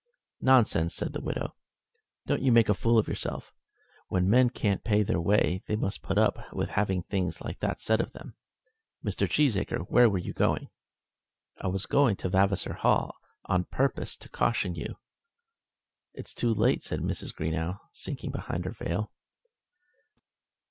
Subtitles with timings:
[0.41, 1.53] "Nonsense," said the widow.
[2.25, 3.53] "Don't you make a fool of yourself.
[4.07, 7.79] When men can't pay their way they must put up with having things like that
[7.79, 8.33] said of them.
[9.05, 9.29] Mr.
[9.29, 10.69] Cheesacre, where were you going?"
[11.59, 13.13] "I was going to Vavasor Hall,
[13.45, 14.97] on purpose to caution you."
[16.15, 17.31] "It's too late," said Mrs.
[17.31, 19.11] Greenow, sinking behind her veil.